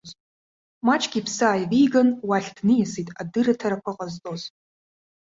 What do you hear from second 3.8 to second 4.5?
ҟазҵоз.